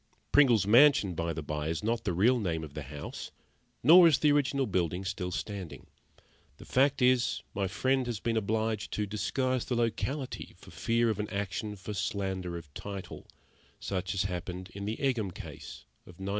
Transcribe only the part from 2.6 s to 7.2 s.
of the house, nor is the original building still standing the fact